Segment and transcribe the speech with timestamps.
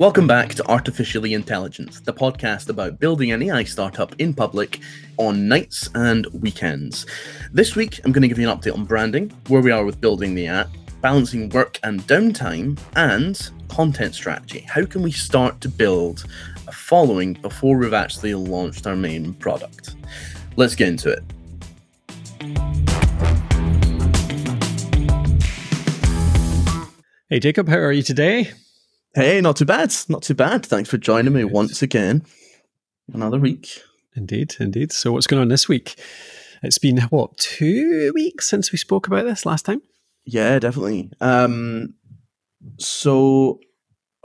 [0.00, 4.80] Welcome back to Artificially Intelligent, the podcast about building an AI startup in public
[5.18, 7.04] on nights and weekends.
[7.52, 10.00] This week, I'm going to give you an update on branding, where we are with
[10.00, 10.70] building the app,
[11.02, 14.60] balancing work and downtime, and content strategy.
[14.60, 16.24] How can we start to build
[16.66, 19.96] a following before we've actually launched our main product?
[20.56, 21.22] Let's get into it.
[27.28, 28.50] Hey, Jacob, how are you today?
[29.14, 29.92] Hey, not too bad.
[30.08, 30.64] Not too bad.
[30.64, 32.24] Thanks for joining me once again.
[33.12, 33.82] Another week.
[34.14, 34.92] Indeed, indeed.
[34.92, 35.98] So, what's going on this week?
[36.62, 39.82] It's been, what, two weeks since we spoke about this last time?
[40.24, 41.10] Yeah, definitely.
[41.20, 41.94] Um,
[42.78, 43.58] so,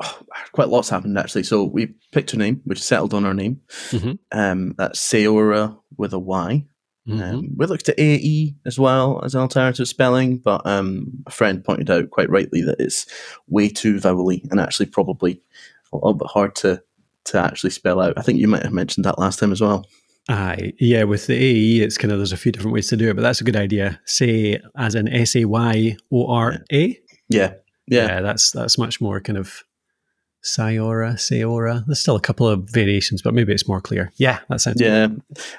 [0.03, 0.19] oh,
[0.51, 1.43] quite lots happened actually.
[1.43, 3.61] So, we picked a name, we settled on our name.
[3.89, 4.13] Mm-hmm.
[4.37, 6.63] Um, that's Sayora with a Y.
[7.07, 7.21] Mm-hmm.
[7.21, 11.63] Um, we looked at AE as well as an alternative spelling, but um, a friend
[11.63, 13.05] pointed out quite rightly that it's
[13.47, 15.41] way too vowely and actually probably
[15.93, 16.81] a little bit hard to
[17.25, 18.13] to actually spell out.
[18.17, 19.85] I think you might have mentioned that last time as well.
[20.29, 23.09] Aye, yeah, with the AE, it's kind of there's a few different ways to do
[23.09, 23.99] it, but that's a good idea.
[24.05, 26.99] Say as in S A Y O R A.
[27.29, 27.53] Yeah,
[27.87, 28.21] yeah, yeah.
[28.21, 29.63] That's that's much more kind of
[30.45, 31.85] Sayora, Sayora.
[31.85, 34.11] There's still a couple of variations, but maybe it's more clear.
[34.15, 35.07] Yeah, that sounds yeah.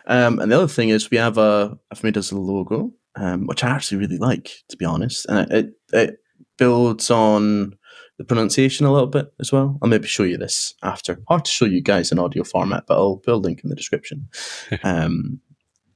[0.06, 3.46] Um, and the other thing is we have a I've made us a logo, um,
[3.46, 6.18] which I actually really like, to be honest, and it, it
[6.56, 7.76] builds on
[8.18, 9.78] the pronunciation a little bit as well.
[9.82, 11.20] I'll maybe show you this after.
[11.28, 13.76] Hard to show you guys in audio format, but I'll put a link in the
[13.76, 14.28] description.
[14.84, 15.40] um,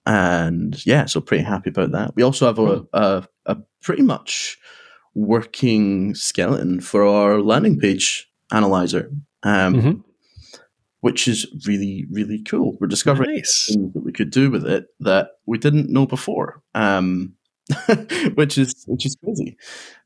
[0.04, 2.16] and yeah, so pretty happy about that.
[2.16, 4.58] We also have a, a, a pretty much
[5.14, 9.10] working skeleton for our landing page analyzer,
[9.42, 10.00] um, mm-hmm.
[11.00, 12.76] which is really really cool.
[12.80, 13.66] We're discovering nice.
[13.66, 17.34] things that we could do with it that we didn't know before, um,
[18.34, 19.56] which is which is crazy.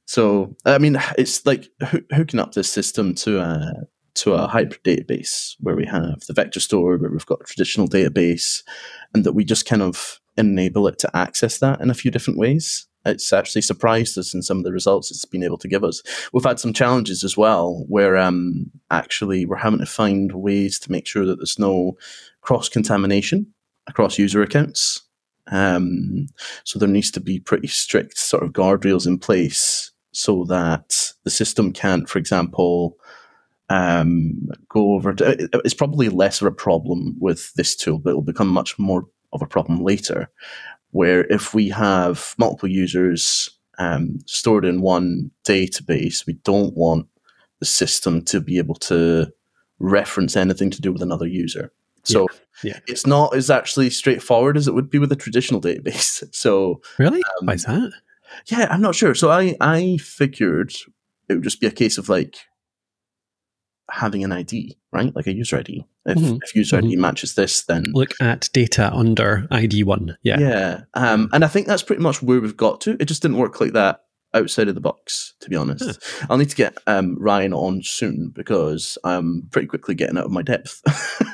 [0.06, 1.68] So I mean, it's like
[2.12, 3.72] hooking up this system to a
[4.16, 7.88] to a hybrid database where we have the vector store, where we've got a traditional
[7.88, 8.62] database,
[9.12, 12.38] and that we just kind of enable it to access that in a few different
[12.38, 15.84] ways it's actually surprised us in some of the results it's been able to give
[15.84, 16.02] us.
[16.32, 20.92] We've had some challenges as well where um, actually we're having to find ways to
[20.92, 21.96] make sure that there's no
[22.40, 23.46] cross contamination
[23.86, 25.02] across user accounts.
[25.48, 26.28] Um,
[26.64, 31.30] so there needs to be pretty strict sort of guardrails in place so that the
[31.30, 32.96] system can't, for example,
[33.68, 35.12] um, go over.
[35.14, 39.06] To, it's probably less of a problem with this tool, but it'll become much more
[39.32, 40.30] of a problem later
[40.94, 47.08] where if we have multiple users um, stored in one database, we don't want
[47.58, 49.28] the system to be able to
[49.80, 51.72] reference anything to do with another user.
[52.04, 52.28] So
[52.62, 52.78] yeah, yeah.
[52.86, 56.22] it's not as actually straightforward as it would be with a traditional database.
[56.32, 57.90] So really, um, why is that?
[58.46, 59.16] Yeah, I'm not sure.
[59.16, 60.74] So I I figured
[61.28, 62.36] it would just be a case of like
[63.90, 65.14] having an ID, right?
[65.14, 65.86] Like a user ID.
[66.06, 66.36] If, mm-hmm.
[66.42, 66.86] if user mm-hmm.
[66.86, 70.16] ID matches this, then look at data under ID one.
[70.22, 70.80] Yeah, yeah.
[70.94, 72.96] Um, and I think that's pretty much where we've got to.
[73.00, 74.04] It just didn't work like that
[74.34, 75.84] outside of the box, to be honest.
[75.84, 76.26] Huh.
[76.28, 80.32] I'll need to get um, Ryan on soon because I'm pretty quickly getting out of
[80.32, 80.82] my depth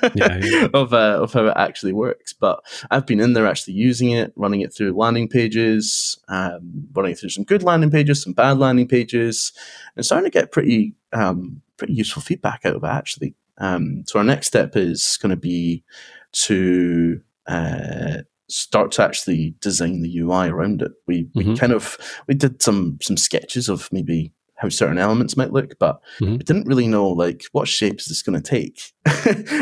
[0.14, 0.68] yeah, yeah.
[0.74, 2.32] of uh, of how it actually works.
[2.32, 2.60] But
[2.90, 7.30] I've been in there actually using it, running it through landing pages, um, running through
[7.30, 9.52] some good landing pages, some bad landing pages,
[9.96, 13.34] and starting to get pretty um, pretty useful feedback out of it actually.
[13.60, 15.84] Um, so our next step is going to be
[16.32, 20.92] to uh, start to actually design the UI around it.
[21.06, 21.52] We mm-hmm.
[21.52, 25.78] we kind of we did some some sketches of maybe how certain elements might look,
[25.78, 26.32] but mm-hmm.
[26.32, 28.92] we didn't really know like what shape is this going to take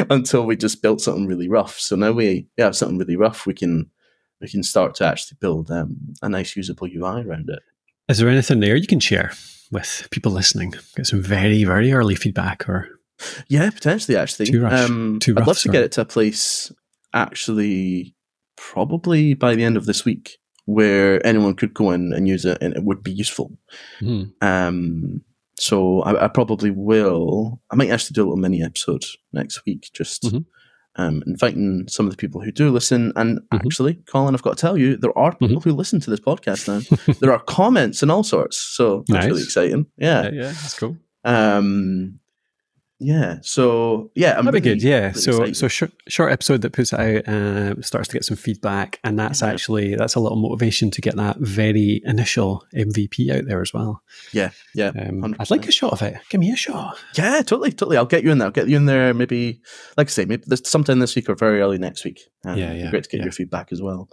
[0.11, 1.79] until we just built something really rough.
[1.79, 3.47] So now we, we have something really rough.
[3.47, 3.91] We can
[4.41, 7.61] we can start to actually build um, a nice usable UI around it.
[8.09, 9.33] Is there anything there you can share
[9.71, 10.75] with people listening?
[10.97, 12.98] Get some very very early feedback or
[13.49, 14.47] yeah, potentially actually.
[14.47, 14.67] Too.
[14.67, 16.73] Um, Too I'd love to get it to a place
[17.15, 18.15] actually
[18.57, 22.59] probably by the end of this week where anyone could go in and use it
[22.61, 23.51] and it would be useful.
[24.01, 24.33] Mm.
[24.43, 25.23] Um,
[25.59, 27.63] so I, I, probably will.
[27.71, 30.39] I might actually do a little mini episode next week, just mm-hmm.
[31.03, 33.13] um, inviting some of the people who do listen.
[33.17, 33.67] And mm-hmm.
[33.67, 35.71] actually, Colin, I've got to tell you, there are people mm-hmm.
[35.71, 37.15] who listen to this podcast now.
[37.21, 38.59] there are comments and all sorts.
[38.59, 39.27] So that's nice.
[39.27, 39.87] really exciting.
[39.97, 40.25] Yeah.
[40.25, 40.99] yeah, yeah, that's cool.
[41.25, 42.21] Um,
[43.01, 43.39] yeah.
[43.43, 44.83] So yeah, I'm that'd really, be good.
[44.83, 45.01] Yeah.
[45.01, 45.57] Really so excited.
[45.57, 49.41] so short, short episode that puts out uh, starts to get some feedback, and that's
[49.41, 49.49] yeah.
[49.49, 54.03] actually that's a little motivation to get that very initial MVP out there as well.
[54.33, 54.51] Yeah.
[54.75, 54.89] Yeah.
[54.89, 56.17] Um, I'd like a shot of it.
[56.29, 56.99] Give me a shot.
[57.15, 57.43] Yeah.
[57.43, 57.71] Totally.
[57.71, 57.97] Totally.
[57.97, 58.47] I'll get you in there.
[58.47, 59.15] I'll get you in there.
[59.15, 59.61] Maybe,
[59.97, 62.21] like I say, maybe sometime this week or very early next week.
[62.45, 63.25] Um, yeah, yeah, great to get yeah.
[63.25, 64.09] your feedback as well.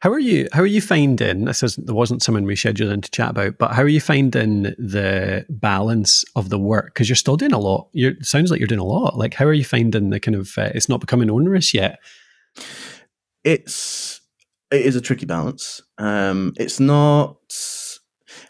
[0.00, 0.48] How are you?
[0.52, 1.46] How are you finding?
[1.46, 4.00] This is there wasn't someone we scheduled in to chat about, but how are you
[4.00, 6.94] finding the balance of the work?
[6.94, 7.88] Because you're still doing a lot.
[8.16, 9.16] You sounds like you're doing a lot.
[9.16, 10.52] Like, how are you finding the kind of?
[10.56, 11.98] Uh, it's not becoming onerous yet.
[13.44, 14.20] It's
[14.70, 15.80] it is a tricky balance.
[15.98, 17.36] Um, it's not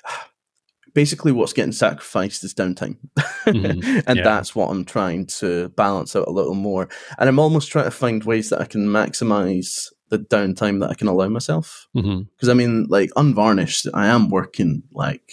[0.95, 2.97] basically what's getting sacrificed is downtime.
[3.45, 4.01] Mm-hmm.
[4.07, 4.25] and yeah.
[4.25, 6.89] that's what I'm trying to balance out a little more.
[7.19, 10.95] And I'm almost trying to find ways that I can maximize the downtime that I
[10.95, 11.89] can allow myself.
[11.95, 12.51] Because mm-hmm.
[12.51, 15.33] I mean, like unvarnished, I am working like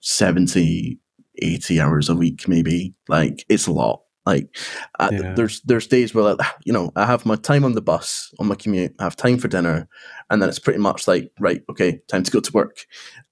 [0.00, 0.98] 70,
[1.40, 2.94] 80 hours a week, maybe.
[3.08, 4.02] Like it's a lot.
[4.28, 4.54] Like
[5.10, 5.32] yeah.
[5.32, 8.46] there's there's days where like, you know I have my time on the bus on
[8.46, 9.88] my commute, I have time for dinner,
[10.28, 12.84] and then it's pretty much like right, okay, time to go to work.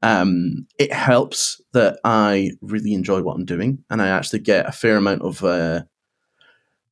[0.03, 4.73] Um, it helps that I really enjoy what I'm doing, and I actually get a
[4.73, 5.45] fair amount of.
[5.45, 5.83] Uh,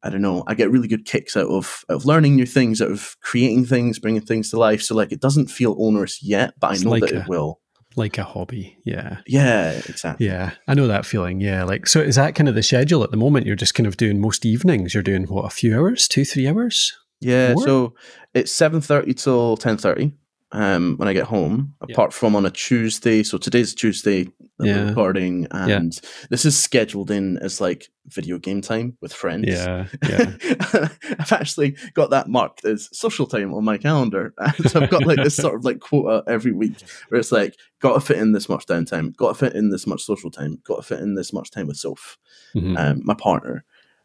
[0.02, 0.44] I don't know.
[0.46, 3.64] I get really good kicks out of out of learning new things, out of creating
[3.64, 4.82] things, bringing things to life.
[4.82, 7.58] So like, it doesn't feel onerous yet, but I know like that a, it will
[7.96, 8.78] like a hobby.
[8.84, 9.18] Yeah.
[9.26, 10.26] Yeah, exactly.
[10.26, 10.52] Yeah.
[10.66, 11.40] I know that feeling.
[11.40, 11.64] Yeah.
[11.64, 13.46] Like, so is that kind of the schedule at the moment?
[13.46, 14.94] You're just kind of doing most evenings.
[14.94, 16.96] You're doing what, a few hours, two, three hours?
[17.20, 17.54] Yeah.
[17.54, 17.64] More?
[17.64, 17.94] So
[18.34, 20.12] it's 7.30 till 10.30
[20.54, 22.16] um, when I get home, apart yeah.
[22.16, 23.24] from on a Tuesday.
[23.24, 24.28] So today's Tuesday
[24.60, 24.88] yeah.
[24.88, 26.10] recording, and yeah.
[26.30, 29.48] this is scheduled in as like video game time with friends.
[29.48, 30.36] Yeah, yeah.
[31.18, 34.32] I've actually got that marked as social time on my calendar,
[34.66, 37.94] so I've got like this sort of like quota every week where it's like got
[37.94, 40.76] to fit in this much downtime, got to fit in this much social time, got
[40.76, 42.16] to fit in this much time with Soph,
[42.54, 42.76] mm-hmm.
[42.76, 43.64] um, my partner,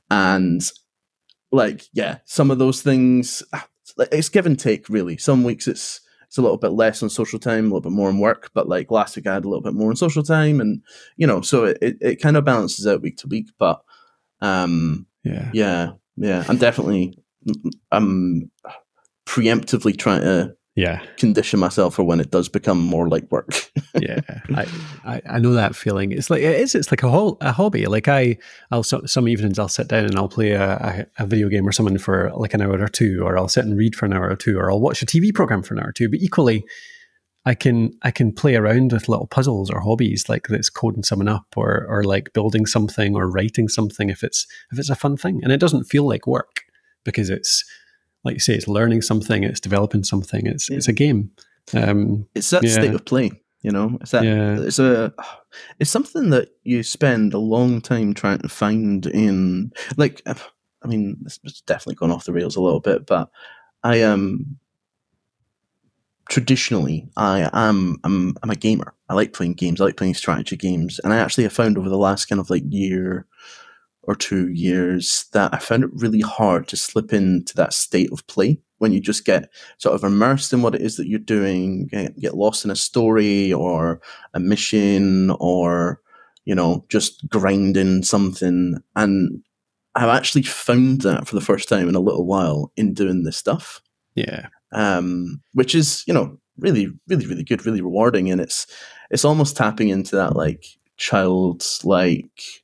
[0.10, 0.64] and
[1.52, 3.44] like yeah, some of those things.
[4.12, 5.18] It's give and take, really.
[5.18, 8.08] Some weeks it's it's a little bit less on social time, a little bit more
[8.08, 8.52] on work.
[8.54, 10.84] But like last week, I had a little bit more on social time, and
[11.18, 13.48] you know, so it, it, it kind of balances out week to week.
[13.58, 13.82] But
[14.40, 17.18] um, yeah, yeah, yeah, I'm definitely
[17.92, 18.52] I'm
[19.26, 21.02] preemptively trying to yeah.
[21.18, 23.50] condition myself for when it does become more like work.
[24.00, 24.22] Yeah.
[24.56, 24.68] I,
[25.04, 26.12] I, I know that feeling.
[26.12, 27.86] It's like it is it's like a whole a hobby.
[27.88, 28.38] Like i
[28.72, 31.98] i'll some evenings i'll sit down and i'll play a, a, video game or something
[31.98, 34.36] for like an hour or two or i'll sit and read for an hour or
[34.36, 36.08] two or i'll watch a tv program for an hour or two.
[36.08, 36.64] But equally
[37.46, 41.28] I can I can play around with little puzzles or hobbies like that's coding someone
[41.28, 45.18] up or or like building something or writing something if it's if it's a fun
[45.18, 45.40] thing.
[45.44, 46.62] And it doesn't feel like work
[47.04, 47.66] because it's
[48.30, 50.78] like you say, it's learning something, it's developing something, it's yeah.
[50.78, 51.32] it's a game.
[51.74, 52.72] Um, it's that yeah.
[52.72, 53.32] state of play,
[53.62, 53.98] you know.
[54.02, 54.60] It's that yeah.
[54.60, 55.12] it's a
[55.80, 59.72] it's something that you spend a long time trying to find in.
[59.98, 63.30] Like, I mean, it's definitely gone off the rails a little bit, but
[63.84, 64.14] I am.
[64.14, 64.60] Um,
[66.30, 68.94] traditionally, I am I'm, I'm a gamer.
[69.10, 69.82] I like playing games.
[69.82, 72.52] I like playing strategy games, and I actually have found over the last kind of
[72.52, 73.26] like year
[74.04, 78.26] or two years that I found it really hard to slip into that state of
[78.28, 81.88] play when you just get sort of immersed in what it is that you're doing,
[81.88, 84.02] get, get lost in a story or
[84.34, 86.02] a mission or,
[86.46, 88.78] you know, just grinding something.
[88.96, 89.44] And
[89.96, 93.38] I've actually found that for the first time in a little while in doing this
[93.38, 93.82] stuff.
[94.16, 94.48] Yeah.
[94.72, 98.32] Um, which is, you know, really, really, really good, really rewarding.
[98.32, 98.66] And it's,
[99.12, 100.66] it's almost tapping into that like
[100.98, 102.64] childlike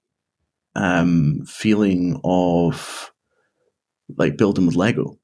[0.76, 3.12] um, feeling of
[4.18, 5.18] like building with Lego.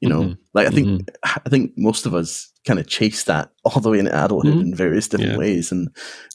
[0.00, 0.32] You know, mm-hmm.
[0.54, 1.38] like I think mm-hmm.
[1.44, 4.68] I think most of us kind of chase that all the way into adulthood mm-hmm.
[4.68, 5.38] in various different yeah.
[5.38, 5.88] ways, and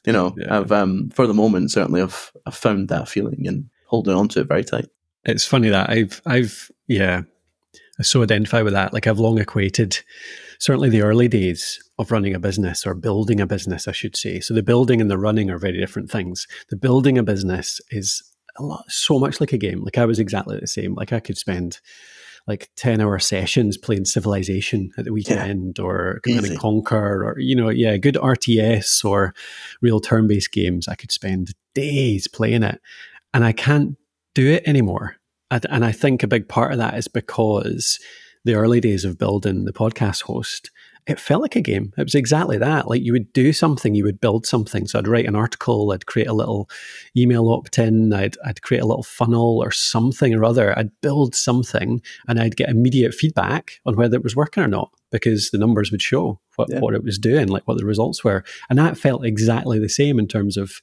[0.04, 0.58] you know, yeah.
[0.58, 4.40] I've um, for the moment certainly I've I've found that feeling and holding on to
[4.40, 4.88] it very tight.
[5.24, 7.22] It's funny that I've I've yeah,
[7.98, 8.92] I so identify with that.
[8.92, 9.98] Like I've long equated
[10.58, 14.40] certainly the early days of running a business or building a business, I should say.
[14.40, 16.46] So the building and the running are very different things.
[16.68, 18.22] The building a business is
[18.56, 19.82] a lot, so much like a game.
[19.82, 20.94] Like I was exactly the same.
[20.94, 21.80] Like I could spend
[22.46, 25.84] like 10 hour sessions playing civilization at the weekend yeah.
[25.84, 29.34] or command and conquer or you know yeah good rts or
[29.80, 32.80] real turn-based games i could spend days playing it
[33.32, 33.96] and i can't
[34.34, 35.16] do it anymore
[35.50, 37.98] and i think a big part of that is because
[38.44, 40.70] the early days of building the podcast host
[41.06, 41.92] it felt like a game.
[41.98, 42.88] It was exactly that.
[42.88, 44.86] Like you would do something, you would build something.
[44.86, 46.68] So I'd write an article, I'd create a little
[47.14, 50.76] email opt-in, I'd, I'd create a little funnel or something or other.
[50.78, 54.90] I'd build something and I'd get immediate feedback on whether it was working or not
[55.10, 56.80] because the numbers would show what, yeah.
[56.80, 58.42] what it was doing, like what the results were.
[58.70, 60.80] And that felt exactly the same in terms of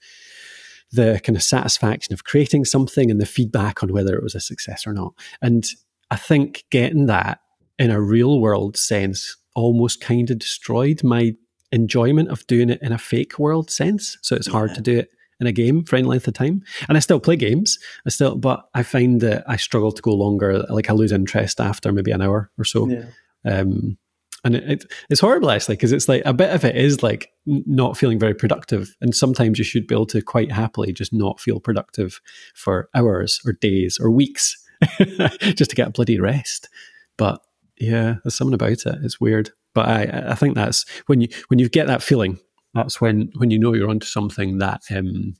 [0.92, 4.40] the kind of satisfaction of creating something and the feedback on whether it was a
[4.40, 5.14] success or not.
[5.42, 5.66] And
[6.12, 7.40] I think getting that
[7.80, 11.34] in a real world sense almost kind of destroyed my
[11.72, 14.18] enjoyment of doing it in a fake world sense.
[14.22, 14.76] So it's hard yeah.
[14.76, 16.64] to do it in a game for any length of time.
[16.88, 17.80] And I still play games.
[18.06, 20.60] I still, but I find that I struggle to go longer.
[20.70, 22.88] Like I lose interest after maybe an hour or so.
[22.88, 23.06] Yeah.
[23.44, 23.98] Um,
[24.44, 27.32] and it, it, it's horrible actually because it's like a bit of it is like
[27.46, 31.40] not feeling very productive and sometimes you should be able to quite happily just not
[31.40, 32.22] feel productive
[32.56, 34.58] for hours or days or weeks
[35.40, 36.70] just to get a bloody rest
[37.18, 37.42] but
[37.82, 41.60] yeah there's something about it it's weird but i i think that's when you when
[41.60, 42.40] you get that feeling
[42.74, 45.34] that's when when you know you're onto something that um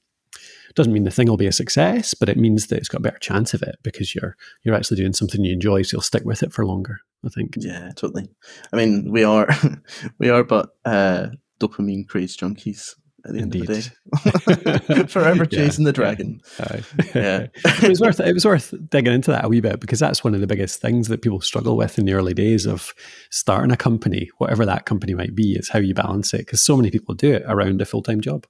[0.76, 3.04] doesn't mean the thing will be a success, but it means that it's got a
[3.04, 6.24] better chance of it because you're you're actually doing something you enjoy, so you'll stick
[6.24, 7.00] with it for longer.
[7.26, 7.56] I think.
[7.58, 8.30] Yeah, totally.
[8.72, 9.48] I mean, we are
[10.20, 11.28] we are but uh,
[11.60, 13.70] dopamine craze junkies at the Indeed.
[13.70, 15.04] end of the day.
[15.08, 16.42] Forever chasing the dragon.
[16.60, 16.82] Yeah.
[17.16, 17.48] yeah.
[17.66, 20.34] it was worth it was worth digging into that a wee bit because that's one
[20.34, 22.94] of the biggest things that people struggle with in the early days of
[23.30, 26.40] starting a company, whatever that company might be, is how you balance it.
[26.40, 28.48] Because so many people do it around a full time job.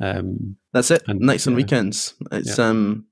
[0.00, 1.02] Um, That's it.
[1.06, 2.14] And, Nights and weekends.
[2.32, 2.68] It's yeah.
[2.68, 3.06] um,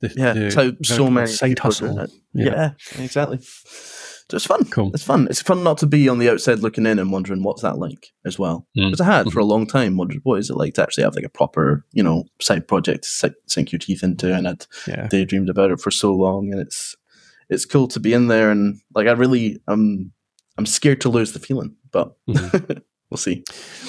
[0.00, 2.06] the, yeah, the, so so many side hustle.
[2.34, 2.44] Yeah.
[2.44, 2.70] yeah.
[3.02, 3.40] exactly.
[4.28, 4.64] So it's fun.
[4.64, 4.90] Cool.
[4.92, 5.28] It's fun.
[5.30, 8.12] It's fun not to be on the outside looking in and wondering what's that like
[8.24, 8.66] as well.
[8.74, 9.06] Because mm.
[9.06, 9.50] I had for a mm-hmm.
[9.50, 12.24] long time wondered what is it like to actually have like a proper you know
[12.40, 15.06] side project to sink your teeth into, and I'd yeah.
[15.08, 16.96] daydreamed about it for so long, and it's
[17.48, 20.12] it's cool to be in there and like I really um
[20.58, 22.78] I'm scared to lose the feeling, but mm-hmm.
[23.10, 23.44] we'll see.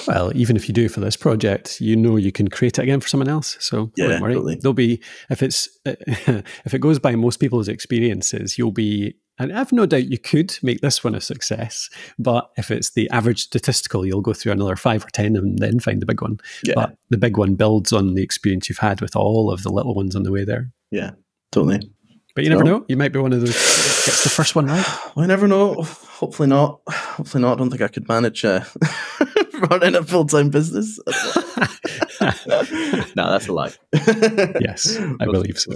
[0.06, 3.00] Well, even if you do for this project, you know you can create it again
[3.00, 3.56] for someone else.
[3.60, 4.34] So yeah, don't worry.
[4.34, 4.56] Totally.
[4.56, 9.14] There'll be if it's if it goes by most people's experiences, you'll be.
[9.38, 13.08] And I've no doubt you could make this one a success, but if it's the
[13.10, 16.38] average statistical, you'll go through another five or ten and then find the big one.
[16.64, 16.74] Yeah.
[16.74, 19.94] But the big one builds on the experience you've had with all of the little
[19.94, 20.70] ones on the way there.
[20.90, 21.12] Yeah,
[21.52, 21.80] totally.
[22.34, 22.84] But you never know.
[22.88, 24.86] You might be one of those that gets the first one right.
[25.16, 25.82] I never know.
[25.82, 26.80] Hopefully not.
[26.88, 27.54] Hopefully not.
[27.54, 28.64] I don't think I could manage uh,
[29.70, 31.00] running a full time business.
[32.20, 33.72] no, that's a lie.
[34.60, 35.72] yes, I we'll believe so.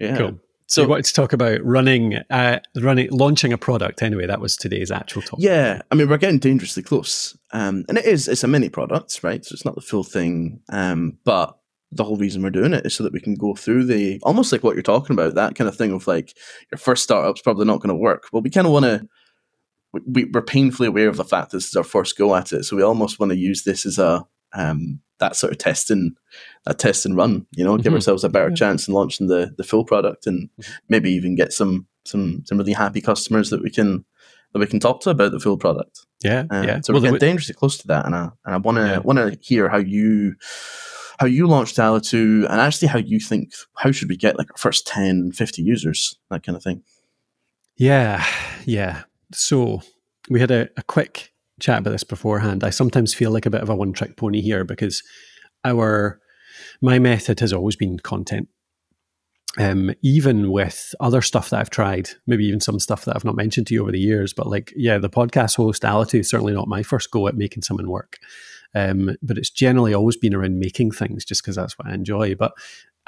[0.00, 0.16] yeah.
[0.16, 0.40] Cool.
[0.70, 4.02] So, we wanted to talk about running, uh, running, launching a product.
[4.02, 5.44] Anyway, that was today's actual topic.
[5.44, 8.28] Yeah, I mean, we're getting dangerously close, um, and it is.
[8.28, 9.44] It's a mini product, right?
[9.44, 11.58] So it's not the full thing, um, but
[11.90, 14.52] the whole reason we're doing it is so that we can go through the almost
[14.52, 16.36] like what you're talking about that kind of thing of like
[16.70, 19.08] your first startup's probably not going to work well we kind of want to
[20.06, 22.76] we, we're painfully aware of the fact this is our first go at it so
[22.76, 24.24] we almost want to use this as a
[24.54, 26.14] um, that sort of testing
[26.66, 27.82] a test and run you know mm-hmm.
[27.82, 28.54] give ourselves a better yeah.
[28.54, 30.72] chance in launching the the full product and mm-hmm.
[30.88, 34.04] maybe even get some some some really happy customers that we can
[34.52, 37.18] that we can talk to about the full product yeah uh, yeah so we're getting
[37.18, 38.98] dangerously close to that and i and i want to yeah.
[38.98, 40.34] want to hear how you
[41.20, 44.56] how you launched Alitu and actually how you think how should we get like our
[44.56, 46.82] first 10, 50 users, that kind of thing.
[47.76, 48.24] Yeah,
[48.64, 49.02] yeah.
[49.30, 49.82] So
[50.30, 51.29] we had a, a quick
[51.60, 52.64] chat about this beforehand.
[52.64, 55.02] I sometimes feel like a bit of a one trick pony here because
[55.64, 56.20] our
[56.82, 58.48] my method has always been content.
[59.58, 63.34] Um, even with other stuff that I've tried, maybe even some stuff that I've not
[63.34, 66.52] mentioned to you over the years, but like, yeah, the podcast host Alitu is certainly
[66.52, 68.18] not my first go at making someone work.
[68.76, 72.36] Um, but it's generally always been around making things just because that's what I enjoy.
[72.36, 72.52] But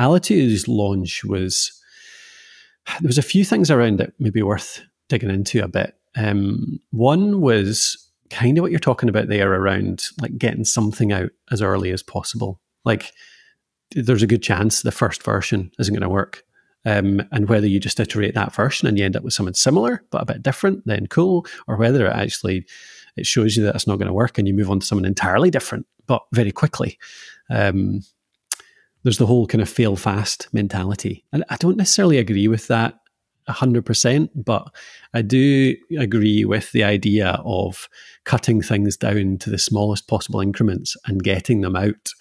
[0.01, 1.81] Alitu's launch was,
[3.01, 5.95] there was a few things around it maybe worth digging into a bit.
[6.17, 11.31] Um, one was kind of what you're talking about there around like getting something out
[11.51, 12.61] as early as possible.
[12.85, 13.13] Like
[13.95, 16.43] there's a good chance the first version isn't going to work.
[16.85, 20.03] Um, and whether you just iterate that version and you end up with something similar
[20.11, 21.47] but a bit different, then cool.
[21.69, 22.67] Or whether it actually
[23.17, 25.05] it shows you that it's not going to work and you move on to something
[25.05, 26.99] entirely different, but very quickly.
[27.51, 28.01] Um,
[29.03, 31.25] there's the whole kind of fail fast mentality.
[31.33, 32.99] And I don't necessarily agree with that
[33.49, 34.73] 100%, but
[35.15, 37.89] I do agree with the idea of
[38.25, 42.13] cutting things down to the smallest possible increments and getting them out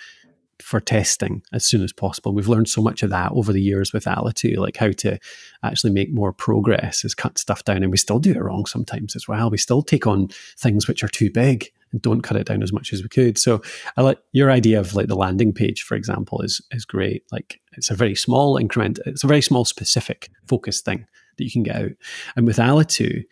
[0.62, 2.34] for testing as soon as possible.
[2.34, 5.20] We've learned so much of that over the years with Alitu, like how to
[5.64, 7.84] actually make more progress is cut stuff down.
[7.84, 9.50] And we still do it wrong sometimes as well.
[9.50, 12.74] We still take on things which are too big and don't cut it down as
[12.74, 13.38] much as we could.
[13.38, 13.62] So
[13.98, 17.24] I like your idea of like the landing page, for example, is is great.
[17.32, 21.06] Like it's a very small increment, it's a very small specific focus thing
[21.38, 21.92] that you can get out.
[22.36, 23.24] And with Alitu,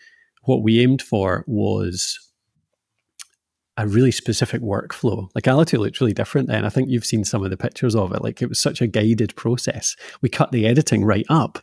[0.43, 2.19] what we aimed for was
[3.77, 5.29] a really specific workflow.
[5.33, 6.65] Like Alitu looked really different then.
[6.65, 8.21] I think you've seen some of the pictures of it.
[8.21, 9.95] Like it was such a guided process.
[10.21, 11.59] We cut the editing right up.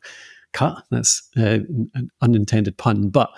[0.53, 1.59] Cut, that's uh,
[1.95, 3.29] an unintended pun, but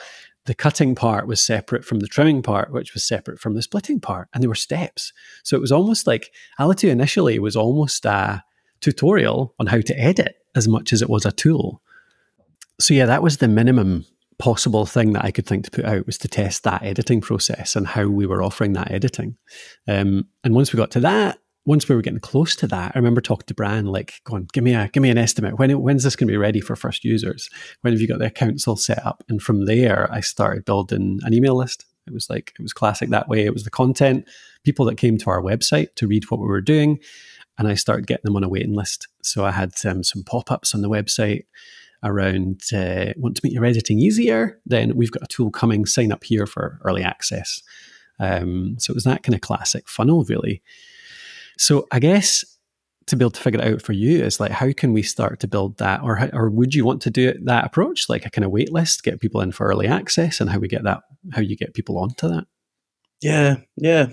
[0.48, 4.00] the cutting part was separate from the trimming part, which was separate from the splitting
[4.00, 5.12] part, and there were steps.
[5.44, 8.42] So it was almost like Alitu initially was almost a
[8.80, 11.82] tutorial on how to edit as much as it was a tool.
[12.80, 14.06] So yeah, that was the minimum
[14.38, 17.76] possible thing that I could think to put out was to test that editing process
[17.76, 19.36] and how we were offering that editing.
[19.86, 22.98] Um, and once we got to that, once we were getting close to that, I
[22.98, 25.58] remember talking to Bran, like, "Go on, give me a give me an estimate.
[25.58, 27.50] When when's this going to be ready for first users?
[27.82, 31.20] When have you got the accounts all set up?" And from there, I started building
[31.24, 31.84] an email list.
[32.06, 33.44] It was like it was classic that way.
[33.44, 34.26] It was the content,
[34.64, 37.00] people that came to our website to read what we were doing,
[37.58, 39.06] and I started getting them on a waiting list.
[39.22, 41.44] So I had um, some pop ups on the website
[42.02, 45.84] around uh, want to make your editing easier, then we've got a tool coming.
[45.84, 47.60] Sign up here for early access.
[48.20, 50.62] Um, so it was that kind of classic funnel, really.
[51.58, 52.44] So I guess
[53.06, 55.40] to be able to figure it out for you is like how can we start
[55.40, 58.26] to build that, or how, or would you want to do it, that approach, like
[58.26, 60.84] a kind of wait list, get people in for early access, and how we get
[60.84, 62.46] that, how you get people onto that?
[63.20, 64.08] Yeah, yeah.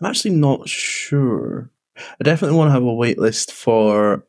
[0.00, 1.70] I'm actually not sure.
[1.96, 4.26] I definitely want to have a wait list for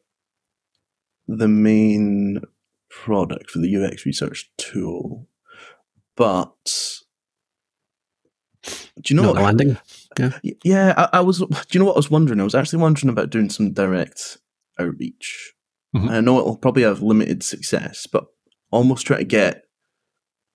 [1.27, 2.41] the main
[2.89, 5.27] product for the UX research tool,
[6.15, 7.01] but
[8.63, 9.43] do you know Not what?
[9.43, 9.77] landing.
[10.19, 10.31] Yeah.
[10.63, 11.39] Yeah, I, I, was.
[11.39, 12.39] Do you know what I was wondering?
[12.39, 14.37] I was actually wondering about doing some direct
[14.79, 15.53] outreach.
[15.95, 16.09] Mhm.
[16.09, 18.25] I know it'll probably have limited success, but
[18.71, 19.63] almost try to get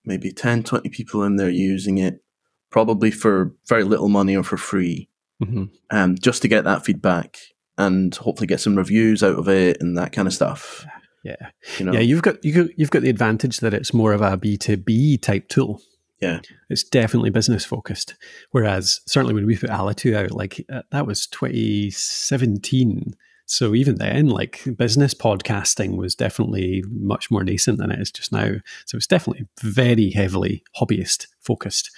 [0.04, 2.22] maybe 10, 20 people in there using it,
[2.70, 5.08] probably for very little money or for free,
[5.42, 7.38] hmm um, just to get that feedback
[7.78, 10.84] and hopefully get some reviews out of it and that kind of stuff.
[11.24, 11.50] Yeah.
[11.78, 14.20] You know, Yeah, you've got you got, you've got the advantage that it's more of
[14.20, 15.80] a B two B type tool.
[16.22, 16.40] Yeah.
[16.70, 18.14] it's definitely business focused.
[18.52, 23.14] Whereas certainly when we put Alitu out, like uh, that was 2017.
[23.46, 28.32] So even then, like business podcasting was definitely much more nascent than it is just
[28.32, 28.52] now.
[28.86, 31.90] So it's definitely very heavily hobbyist focused.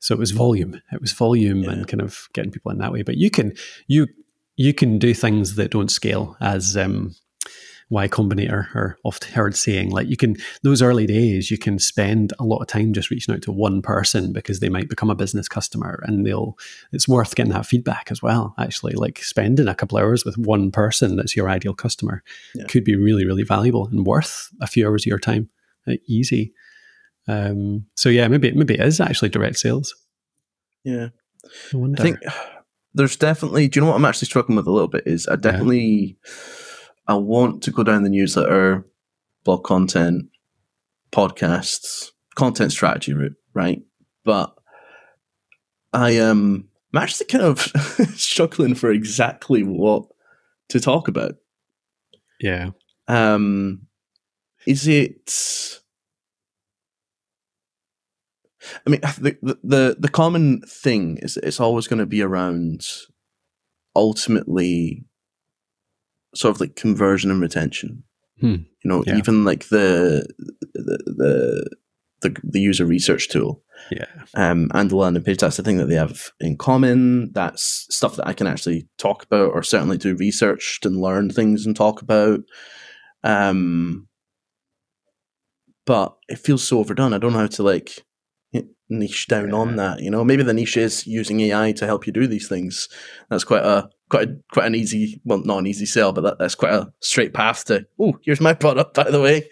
[0.00, 0.80] So it was volume.
[0.92, 1.72] It was volume Yeah.
[1.72, 3.02] and kind of getting people in that way.
[3.02, 3.52] But you can
[3.88, 4.06] you
[4.56, 7.14] you can do things that don't scale as um,
[7.92, 9.90] Y Combinator are oft heard saying.
[9.90, 13.34] Like you can those early days, you can spend a lot of time just reaching
[13.34, 16.56] out to one person because they might become a business customer, and they'll.
[16.92, 18.54] It's worth getting that feedback as well.
[18.58, 22.22] Actually, like spending a couple hours with one person that's your ideal customer
[22.54, 22.64] Yeah.
[22.64, 25.50] could be really really valuable and worth a few hours of your time.
[25.86, 26.54] Uh, easy.
[27.28, 29.94] Um, so yeah, maybe maybe it is actually direct sales.
[30.82, 31.08] yeah.
[31.74, 31.76] I.
[31.98, 32.18] I think
[32.94, 33.68] there's definitely.
[33.68, 35.02] Do you know what I'm actually struggling with a little bit?
[35.06, 36.16] Is I definitely
[37.06, 38.86] I want to go down the newsletter,
[39.44, 40.26] blog content,
[41.10, 43.82] podcasts, content strategy route, right?
[44.24, 44.54] But
[45.92, 47.60] I am I'm actually kind of
[48.14, 50.04] struggling for exactly what
[50.68, 51.36] to talk about.
[52.40, 52.70] yeah,
[53.08, 53.86] Um,
[54.66, 55.80] is it?
[58.86, 62.86] I mean, the the the, common thing is that it's always going to be around
[63.96, 65.04] ultimately
[66.34, 68.02] sort of like conversion and retention.
[68.40, 68.56] Hmm.
[68.82, 69.16] You know, Yeah.
[69.16, 70.26] even like the
[70.74, 71.70] the the
[72.22, 75.38] the, the user research tool yeah, um, and the landing page.
[75.38, 77.32] That's the thing that they have in common.
[77.32, 81.66] That's stuff that I can actually talk about, or certainly do research and learn things
[81.66, 82.40] and talk about.
[83.24, 84.06] Um,
[85.84, 87.12] but it feels so overdone.
[87.12, 88.04] I don't know how to like
[88.98, 89.54] niche down Yeah.
[89.56, 90.00] on that.
[90.00, 92.88] You know, maybe the niche is using AI to help you do these things.
[93.30, 96.38] That's quite a quite a, quite an easy, well, not an easy sell, but that,
[96.38, 97.86] that's quite a straight path to.
[97.98, 99.48] Oh, here's my product, by the way.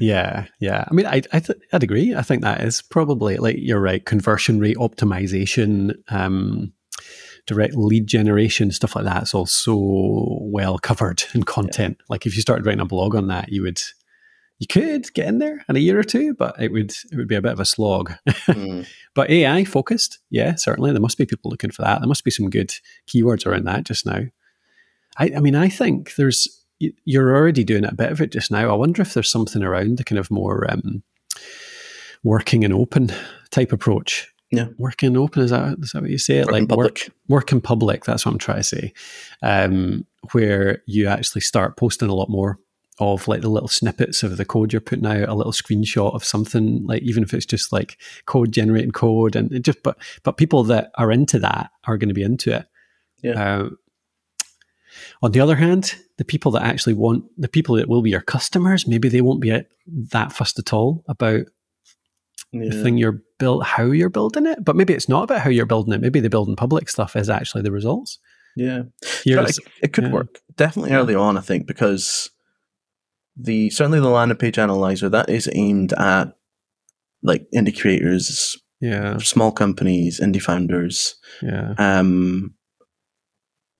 [0.00, 0.86] Yeah, yeah.
[0.90, 2.14] I mean, I, I th- I'd agree.
[2.14, 4.02] I think that is probably like you're right.
[4.04, 6.72] Conversion rate optimization, um,
[7.46, 9.22] direct lead generation, stuff like that.
[9.22, 11.98] It's all so well covered in content.
[12.08, 13.80] Like if you started writing a blog on that, you would,
[14.58, 17.28] you could get in there in a year or two, but it would it would
[17.28, 18.12] be a bit of a slog.
[18.28, 22.00] Mm, but AI focused, yeah, certainly there must be people looking for that.
[22.00, 22.72] There must be some good
[23.06, 24.22] keywords around that just now.
[25.16, 28.70] I, I mean, I think there's you're already doing a bit of it just now.
[28.70, 31.02] I wonder if there's something around the kind of more um,
[32.22, 33.12] working and open
[33.50, 34.32] type approach.
[34.50, 34.68] Yeah.
[34.78, 36.42] working open is that is that what you say?
[36.42, 38.04] Work like work work in public.
[38.04, 38.92] That's what I'm trying to say.
[39.42, 42.58] Um, where you actually start posting a lot more
[43.00, 46.24] of like the little snippets of the code you're putting out, a little screenshot of
[46.24, 50.36] something, like even if it's just like code generating code, and it just but but
[50.36, 52.66] people that are into that are going to be into it.
[53.22, 53.32] Yeah.
[53.56, 53.68] Uh,
[55.22, 58.20] on the other hand, the people that actually want the people that will be your
[58.20, 61.42] customers, maybe they won't be at that fussed at all about
[62.52, 62.68] yeah.
[62.70, 64.64] the thing you're built, how you're building it.
[64.64, 66.00] But maybe it's not about how you're building it.
[66.00, 68.18] Maybe the building public stuff is actually the results.
[68.56, 68.82] yeah.
[69.24, 70.12] Here Yeah, is- it, it could yeah.
[70.12, 71.36] work definitely early on.
[71.36, 72.30] I think because
[73.38, 76.36] the certainly the landing page analyzer that is aimed at
[77.22, 82.54] like indie creators, yeah, small companies, indie founders, yeah, um,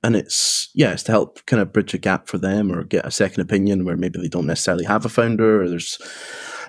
[0.03, 3.07] and it's yeah, it's to help kind of bridge a gap for them or get
[3.07, 5.99] a second opinion where maybe they don't necessarily have a founder or there's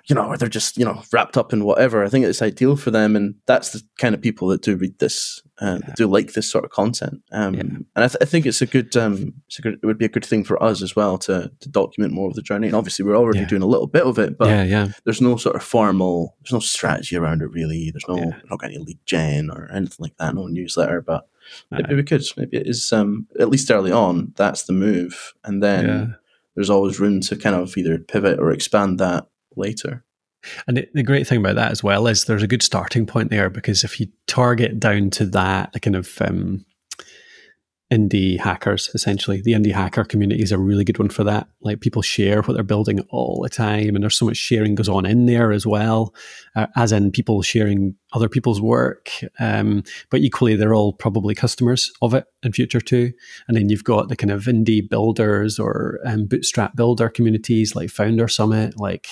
[0.09, 2.03] you know, or they're just you know wrapped up in whatever.
[2.03, 4.97] I think it's ideal for them, and that's the kind of people that do read
[4.99, 5.93] this, uh, Yeah.
[5.95, 7.21] do like this sort of content.
[7.31, 7.61] Um, Yeah.
[7.61, 10.05] And I, th- I think it's a good, um, it's a good, it would be
[10.05, 12.67] a good thing for us as well to to document more of the journey.
[12.67, 13.47] And obviously, we're already Yeah.
[13.47, 16.53] doing a little bit of it, but yeah, yeah, there's no sort of formal, there's
[16.53, 17.91] no strategy around it really.
[17.91, 20.33] There's no, not got any lead gen or anything like that.
[20.35, 21.27] No newsletter, but
[21.71, 22.23] maybe we could.
[22.37, 24.33] Maybe it is um, at least early on.
[24.37, 26.15] That's the move, and then
[26.55, 30.03] there's always room to kind of either pivot or expand that later.
[30.67, 33.29] And the, the great thing about that as well is there's a good starting point
[33.29, 36.65] there because if you target down to that, kind of um,
[37.91, 41.47] indie hackers, essentially, the indie hacker community is a really good one for that.
[41.61, 44.89] Like people share what they're building all the time, and there's so much sharing goes
[44.89, 46.13] on in there as well,
[46.55, 49.09] uh, as in people sharing other people's work.
[49.39, 53.11] Um, but equally, they're all probably customers of it in future too.
[53.47, 57.89] And then you've got the kind of indie builders or um, bootstrap builder communities like
[57.89, 59.07] Founder Summit, like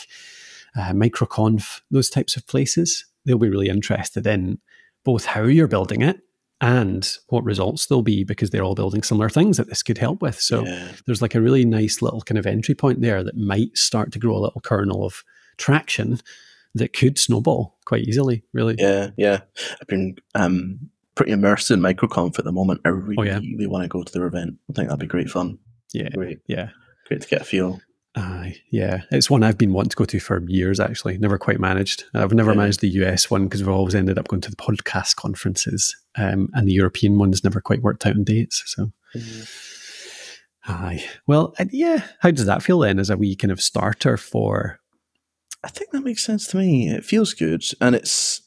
[0.77, 4.59] uh, microconf, those types of places, they'll be really interested in
[5.03, 6.19] both how you're building it
[6.59, 10.21] and what results there'll be because they're all building similar things that this could help
[10.21, 10.39] with.
[10.39, 10.91] So yeah.
[11.05, 14.19] there's like a really nice little kind of entry point there that might start to
[14.19, 15.23] grow a little kernel of
[15.57, 16.19] traction
[16.73, 18.75] that could snowball quite easily, really.
[18.77, 19.41] Yeah, yeah.
[19.79, 20.79] I've been um,
[21.15, 22.81] pretty immersed in microconf at the moment.
[22.85, 23.39] I really, Oh, yeah.
[23.67, 24.55] want to go to their event.
[24.69, 25.59] I think that'd be great fun.
[25.93, 26.09] Yeah.
[26.09, 26.69] Great, Yeah.
[27.07, 27.79] great to get a feel.
[28.19, 30.79] Aye, yeah, it's one I've been wanting to go to for years.
[30.79, 32.03] Actually, never quite managed.
[32.15, 32.57] I've never Yeah.
[32.57, 36.49] managed the US one because we've always ended up going to the podcast conferences, um,
[36.53, 38.63] and the European one's never quite worked out in dates.
[38.65, 38.91] So,
[40.65, 42.07] aye, well, uh, yeah.
[42.21, 44.79] How does that feel then, as a wee kind of starter for?
[45.63, 46.89] I think that makes sense to me.
[46.89, 48.41] It feels good, and it's.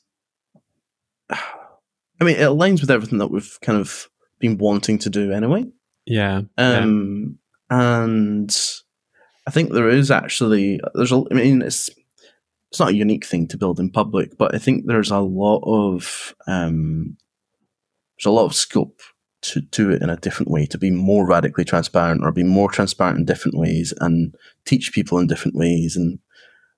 [1.30, 4.08] I mean, it aligns with everything that we've kind of
[4.40, 5.64] been wanting to do anyway.
[6.06, 7.38] Yeah, yeah, Um,
[7.70, 8.54] and
[9.50, 11.24] I think there is actually there's a.
[11.28, 11.90] I mean, it's
[12.70, 15.64] it's not a unique thing to build in public, but I think there's a lot
[15.64, 17.16] of um,
[18.16, 19.00] there's a lot of scope
[19.42, 22.70] to do it in a different way, to be more radically transparent, or be more
[22.70, 24.36] transparent in different ways, and
[24.66, 26.20] teach people in different ways, and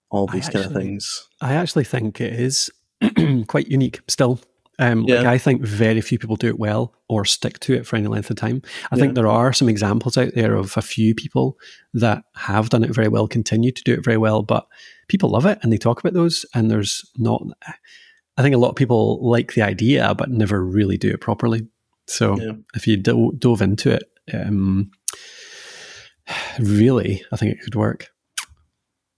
[0.08, 1.28] all these kind of things.
[1.42, 2.70] I actually think it is
[3.48, 4.40] quite unique still.
[4.78, 7.96] Um, like I think very few people do it well or stick to it for
[7.96, 8.62] any length of time.
[8.90, 9.02] I Yeah.
[9.02, 11.58] think there are some examples out there of a few people
[11.94, 14.66] that have done it very well, continue to do it very well, but
[15.08, 16.46] people love it and they talk about those.
[16.54, 17.42] And there's not,
[18.38, 21.66] I think a lot of people like the idea, but never really do it properly.
[22.06, 22.52] So Yeah.
[22.74, 24.90] if you do- dove into it, um,
[26.58, 28.08] really, I think it could work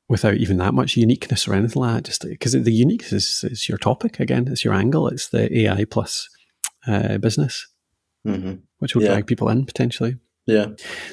[0.08, 2.04] without even that much uniqueness or anything like that.
[2.04, 5.84] Just because the uniqueness is, is your topic again, it's your angle, it's the AI
[5.84, 6.28] plus
[6.86, 7.66] uh, business,
[8.24, 9.08] hmm which will Yeah.
[9.12, 10.16] drag people in potentially.
[10.46, 10.66] Yeah.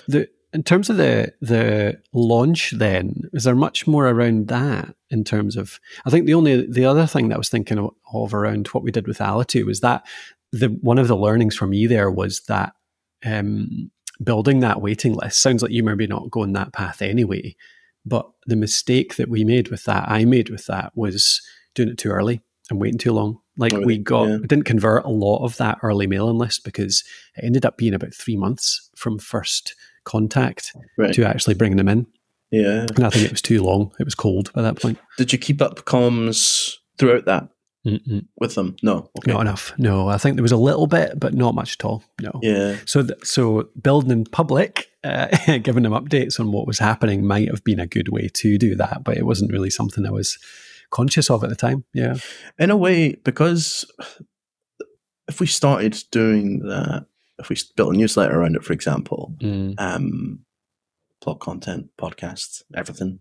[0.07, 5.23] The in terms of the the launch, then is there much more around that in
[5.23, 5.79] terms of?
[6.05, 8.83] I think the only the other thing that I was thinking of, of around what
[8.83, 10.05] we did with Alitu was that
[10.51, 12.73] the one of the learnings for me there was that
[13.23, 13.89] um,
[14.21, 17.55] building that waiting list sounds like you maybe not going that path anyway.
[18.05, 21.41] But the mistake that we made with that, I made with that, was
[21.75, 23.39] doing it too early and waiting too long.
[23.57, 24.37] Like Oh, we got, Yeah.
[24.37, 27.03] we didn't convert a lot of that early mailing list because
[27.35, 31.13] it ended up being about three months from first contact Right.
[31.13, 32.07] to actually bringing them in.
[32.49, 32.87] Yeah.
[32.95, 33.91] And I think it was too long.
[33.99, 34.97] It was cold by that point.
[35.17, 37.49] Did you keep up comms throughout that
[37.85, 38.25] Mm-mm.
[38.37, 38.75] with them?
[38.83, 39.09] No.
[39.19, 39.31] Okay.
[39.31, 39.73] Not enough.
[39.77, 42.03] No, I think there was a little bit, but not much at all.
[42.21, 42.31] No.
[42.41, 42.77] Yeah.
[42.85, 47.49] So, th- so building in public, uh, giving them updates on what was happening might
[47.49, 50.37] have been a good way to do that, but it wasn't really something I was
[50.91, 51.85] conscious of at the time.
[51.93, 52.15] Yeah.
[52.59, 53.85] in a way, because
[55.27, 57.05] if we started doing that,
[57.39, 59.33] if we built a newsletter around it, for example,
[59.79, 60.45] um,
[61.21, 63.19] blog content, podcasts, everything,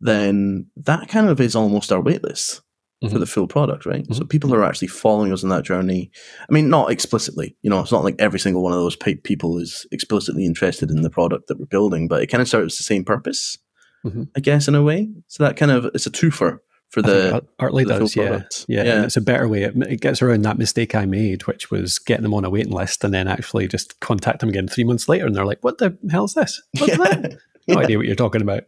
[0.00, 2.60] then that kind of is almost our waitlist
[3.02, 3.20] for Mhm.
[3.20, 4.06] the full product, right?
[4.14, 6.10] So people are actually following us on that journey.
[6.48, 9.14] I mean, not explicitly, you know, it's not like every single one of those pe-
[9.16, 12.76] people is explicitly interested in the product that we're building, but it kind of serves
[12.78, 13.58] the same purpose,
[14.06, 14.28] Mhm.
[14.36, 15.08] I guess, in a way.
[15.28, 16.58] So that kind of it's a twofer
[16.90, 18.28] for the Art- Artly the full does, yeah.
[18.28, 18.66] product.
[18.68, 18.84] yeah.
[18.84, 19.04] Yeah.
[19.04, 19.62] It's a better way.
[19.62, 22.72] It, it gets around that mistake I made, which was getting them on a waiting
[22.72, 25.24] list and then actually just contact them again three months later.
[25.26, 26.60] And they're like, what the hell is this?
[26.78, 27.38] What's that?
[27.68, 28.64] No idea what you're talking about.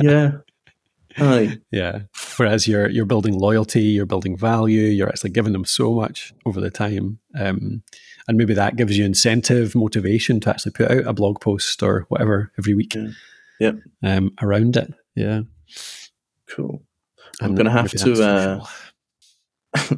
[0.00, 0.32] yeah.
[1.18, 1.58] Aye.
[1.70, 2.00] Yeah.
[2.36, 6.60] Whereas you're you're building loyalty, you're building value, you're actually giving them so much over
[6.60, 7.82] the time, um,
[8.26, 12.06] and maybe that gives you incentive, motivation to actually put out a blog post or
[12.08, 12.94] whatever every week.
[12.94, 13.08] Yeah.
[13.60, 13.76] Yep.
[14.02, 14.92] Um, around it.
[15.14, 15.42] Yeah.
[16.48, 16.82] Cool.
[17.40, 18.66] I'm gonna have to, uh.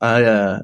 [0.00, 0.62] I, uh,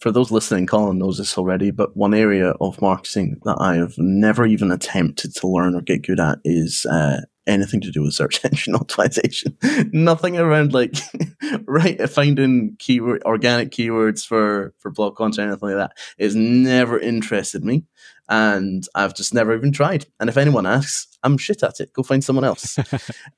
[0.00, 3.98] for those listening, Colin knows this already, but one area of marketing that I have
[3.98, 8.14] never even attempted to learn or get good at is uh, anything to do with
[8.14, 9.56] search engine optimization.
[9.92, 10.94] Nothing around like
[11.66, 15.92] right finding keyword organic keywords for for blog content, anything like that.
[16.18, 17.84] It's never interested me,
[18.28, 20.06] and I've just never even tried.
[20.20, 21.92] And if anyone asks, I'm shit at it.
[21.92, 22.62] Go find someone else.
[22.72, 22.82] so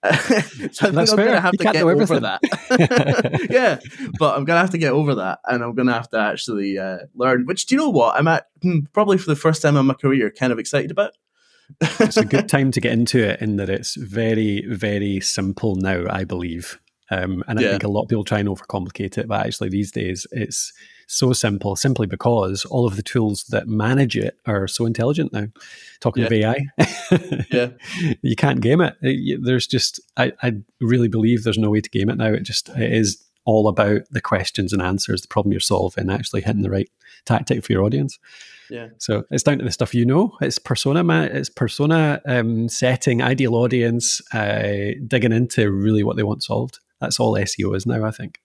[0.04, 1.26] I think I'm fair.
[1.26, 3.46] gonna have You to get over that.
[3.50, 3.78] yeah,
[4.18, 6.98] but I'm gonna have to get over that, and I'm gonna have to actually uh,
[7.14, 7.46] learn.
[7.46, 8.16] Which do you know what?
[8.16, 11.12] I'm at hmm, probably for the first time in my career, kind of excited about.
[11.80, 16.04] It's a good time to get into it in that it's very, very simple now,
[16.10, 16.78] I believe.
[17.12, 17.70] Um, and I Yeah.
[17.70, 20.72] think a lot of people try and overcomplicate it, but actually these days it's
[21.08, 25.48] so simple simply because all of the tools that manage it are so intelligent now.
[26.00, 26.56] Talking of AI,
[27.50, 27.70] Yeah.
[28.22, 28.94] you can't game it.
[29.02, 32.32] It- There's just, I, I really believe there's no way to game it now.
[32.32, 36.42] It just, it is all about the questions and answers, the problem you're solving, actually
[36.42, 36.90] hitting the right
[37.24, 38.18] tactic for your audience.
[38.68, 38.88] Yeah.
[38.98, 40.36] So it's down to the stuff you know.
[40.40, 41.34] It's persona, man.
[41.36, 46.78] It's persona um, setting, ideal audience, uh, digging into really what they want solved.
[47.00, 48.04] That's all SEO is now.
[48.04, 48.38] I think.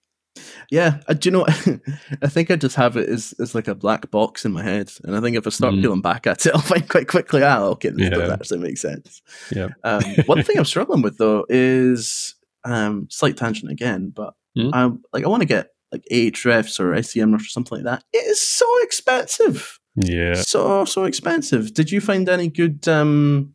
[0.70, 1.46] Yeah, uh, do you know?
[2.22, 4.90] I think I just have it as, as like a black box in my head,
[5.04, 5.80] and I think if I start Mm.
[5.82, 7.42] peeling back at it, I'll find quite quickly.
[7.42, 8.32] Ah, okay, this does Yeah.
[8.34, 9.22] actually make sense.
[9.54, 9.68] Yeah.
[9.84, 14.74] Um, one thing I'm struggling with though is um, slight tangent again, but Mm.
[14.74, 18.04] um, like I want to get like Ahrefs or SEM or something like that.
[18.12, 20.34] It is so expensive, Yeah.
[20.34, 21.74] so so expensive.
[21.74, 23.54] Did you find any good um,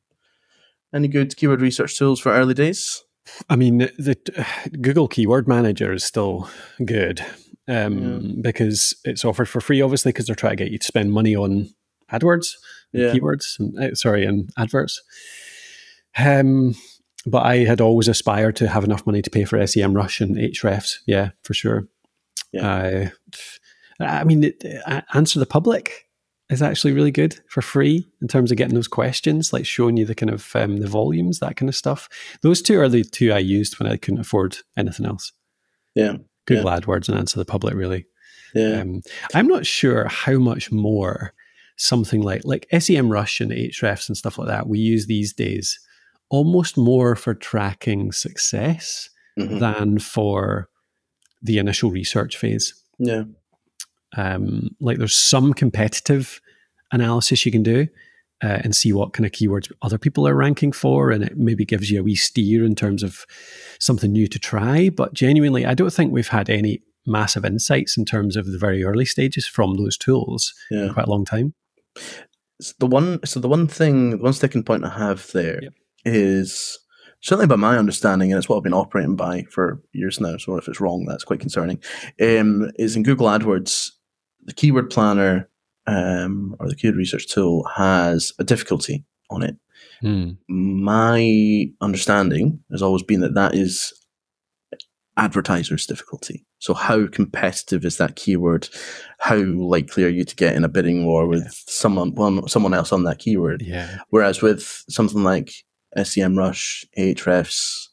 [0.93, 3.03] any good keyword research tools for early days?
[3.49, 4.15] I mean, the
[4.81, 6.49] Google Keyword Manager is still
[6.85, 7.23] good
[7.67, 11.11] um, because it's offered for free, obviously, because they're trying to get you to spend
[11.13, 11.69] money on
[12.11, 12.55] AdWords,
[12.93, 13.13] and Yeah.
[13.13, 15.01] keywords, and, uh, sorry, and adverts.
[16.17, 16.75] Um,
[17.25, 20.35] but I had always aspired to have enough money to pay for SEM Rush and
[20.37, 20.97] Ahrefs.
[21.05, 21.87] Yeah, for sure.
[22.59, 23.05] Uh,
[23.99, 26.07] I mean, it, uh, Answer the Public
[26.49, 30.05] is actually really good for free in terms of getting those questions, like showing you
[30.05, 32.09] the kind of um, the volumes, that kind of stuff.
[32.41, 35.31] Those two are the two I used when I couldn't afford anything else.
[35.95, 38.05] Yeah, Google AdWords and Answer the Public, really.
[38.55, 39.01] yeah, Um,
[39.33, 41.33] I'm not sure how much more
[41.77, 45.79] something like like SEM Rush and Ahrefs and stuff like that we use these days
[46.31, 49.59] almost more for tracking success Mhm.
[49.59, 50.69] than for
[51.43, 52.73] the initial research phase.
[52.99, 53.23] yeah,
[54.17, 56.39] Um, like there's some competitive
[56.91, 57.87] analysis you can do
[58.43, 61.63] uh, and see what kind of keywords other people are ranking for, and it maybe
[61.65, 63.25] gives you a wee steer in terms of
[63.79, 64.89] something new to try.
[64.89, 68.83] But genuinely, I don't think we've had any massive insights in terms of the very
[68.83, 70.85] early stages from those tools yeah.
[70.87, 71.53] in quite a long time.
[72.61, 75.61] So the one, so the one thing, the one sticking point I have there
[76.05, 76.77] is
[77.21, 80.37] certainly by my understanding, and it's what I've been operating by for years now.
[80.37, 81.79] So if it's wrong, that's quite concerning.
[82.21, 83.89] Um, is in Google AdWords,
[84.43, 85.47] the keyword planner
[85.87, 89.55] um, or the keyword research tool has a difficulty on it.
[90.47, 93.93] My understanding has always been that that is
[95.17, 96.45] advertisers' difficulty.
[96.59, 98.69] So how competitive is that keyword?
[99.19, 101.49] How likely are you to get in a bidding war with Yeah.
[101.67, 103.61] someone one, someone else on that keyword?
[103.61, 105.51] Yeah, Whereas with something like
[105.97, 107.87] SEMrush, Ahrefs,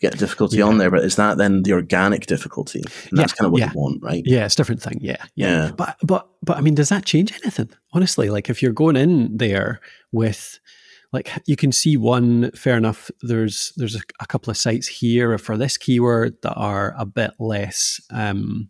[0.00, 0.64] get a difficulty Yeah.
[0.64, 2.82] on there, but is that then the organic difficulty?
[3.10, 3.70] And that's Yeah, kind of what yeah.
[3.72, 4.22] you want, right?
[4.26, 4.98] yeah, it's a different thing.
[5.00, 5.70] Yeah, yeah, Yeah.
[5.76, 7.70] But but but I mean, does that change anything?
[7.92, 9.80] Honestly, like if you're going in there
[10.12, 10.58] with
[11.12, 15.38] like you can see one fair enough there's there's a, a couple of sites here
[15.38, 18.68] for this keyword that are a bit less um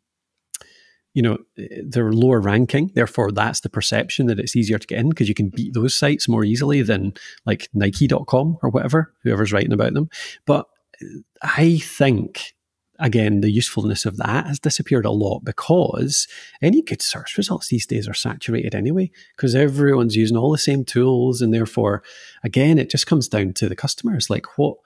[1.17, 1.39] you know
[1.83, 2.91] they're lower ranking.
[2.95, 5.97] Therefore that's the perception that it's easier to get in because you can beat those
[5.97, 7.15] sites more easily than
[7.47, 10.11] like nike.com or whatever whoever's writing about them.
[10.45, 10.67] But
[11.03, 12.55] uh, i think
[12.99, 16.27] again the usefulness of that has disappeared a lot because
[16.63, 20.85] any good search results these days are saturated anyway because everyone's using all the same
[20.85, 22.03] tools and therefore
[22.43, 24.31] again it just comes down to the customers.
[24.31, 24.79] Like what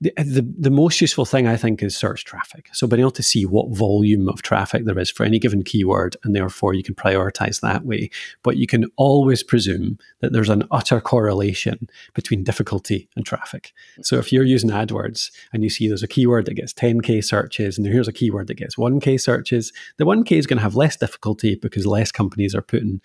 [0.00, 2.68] the, the, the most useful thing I think is search traffic.
[2.72, 6.16] So being able to see what volume of traffic there is for any given keyword,
[6.22, 8.10] and therefore you can prioritize that way.
[8.44, 13.72] But you can always presume that there's an utter correlation between difficulty and traffic.
[14.02, 17.76] So if you're using AdWords and you see there's a keyword that gets 10k searches,
[17.76, 20.96] and here's a keyword that gets 1k searches, the 1k is going to have less
[20.96, 23.00] difficulty because less companies are putting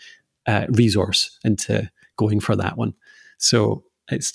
[0.45, 2.93] uh, resource into going for that one.
[3.39, 4.33] So it's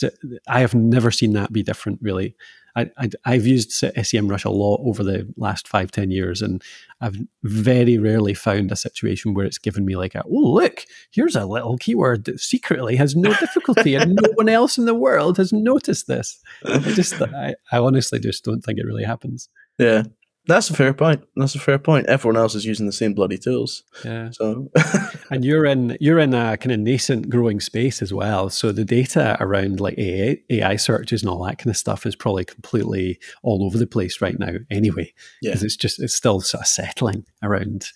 [0.48, 2.34] I have never seen that be different really.
[2.76, 6.62] I, I have used SEMrush a lot over the last five ten years, and
[7.00, 11.34] I've very rarely found a situation where it's given me like a oh look here's
[11.34, 15.38] a little keyword that secretly has no difficulty and no one else in the world
[15.38, 16.40] has noticed this.
[16.64, 19.48] I just I, I honestly just don't think it really happens.
[19.78, 20.04] Yeah.
[20.48, 21.22] That's a fair point.
[21.36, 22.06] That's a fair point.
[22.06, 23.84] Everyone else is using the same bloody tools.
[24.04, 24.30] Yeah.
[24.32, 24.70] So
[25.30, 28.48] and you're in you're in a kind of nascent growing space as well.
[28.48, 32.16] So the data around like AI, AI searches and all that kind of stuff is
[32.16, 34.54] probably completely all over the place right now.
[34.70, 35.50] Anyway, Yeah.
[35.50, 37.88] because it's just it's still sort of settling around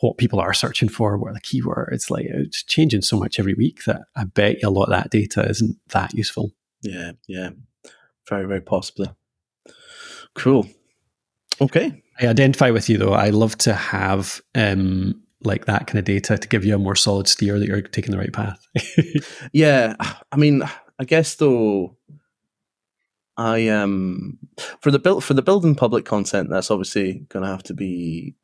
[0.00, 2.10] what people are searching for, what the keywords.
[2.10, 5.10] Like it's changing so much every week that I bet you a lot of that
[5.10, 6.52] data isn't that useful.
[6.82, 7.50] yeah, yeah,
[8.26, 9.10] very very possibly.
[10.34, 10.66] Cool.
[11.60, 12.02] Okay.
[12.20, 13.12] I identify with you though.
[13.12, 16.96] I love to have um, like that kind of data to give you a more
[16.96, 18.66] solid steer that you're taking the right path.
[19.52, 19.96] Yeah,
[20.30, 20.62] I mean,
[20.98, 21.96] I guess though,
[23.36, 24.38] I um
[24.80, 28.34] for the build for the building public content, that's obviously going to have to be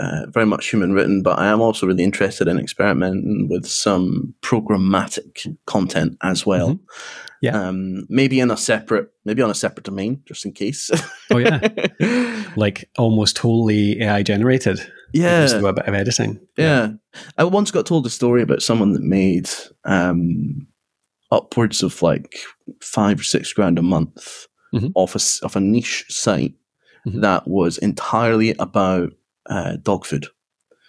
[0.00, 1.22] uh, very much human written.
[1.22, 6.70] But I am also really interested in experimenting with some programmatic content as well.
[6.74, 6.80] Mhm.
[7.42, 7.68] Yeah.
[7.68, 10.90] um, maybe in a separate, maybe on a separate domain, just in case.
[11.30, 11.68] Oh, yeah.
[12.56, 14.80] like almost totally AI generated.
[15.12, 16.40] yeah, Just do a bit of editing.
[16.56, 16.92] Yeah.
[17.36, 19.50] I once got told a story about someone that made
[19.84, 20.66] um,
[21.30, 22.38] upwards of like
[22.80, 24.92] five or six grand a month Mhm.
[24.94, 26.54] off a, off a niche site
[27.06, 27.20] Mhm.
[27.20, 29.12] that was entirely about
[29.48, 30.26] uh, dog food.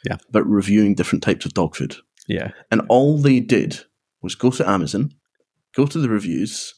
[0.05, 0.17] Yeah.
[0.29, 1.95] About reviewing different types of dog food.
[2.27, 2.51] Yeah.
[2.71, 3.79] And all they did
[4.21, 5.11] was go to Amazon,
[5.75, 6.73] go to the reviews,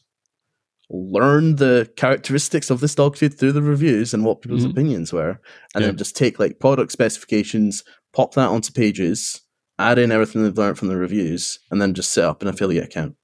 [0.90, 4.70] learn the characteristics of this dog food through the reviews and what people's Mhm.
[4.70, 5.40] opinions were,
[5.74, 5.88] and Yeah.
[5.88, 9.42] then just take like product specifications, pop that onto pages,
[9.78, 12.84] add in everything they've learned from the reviews, and then just set up an affiliate
[12.86, 13.16] account.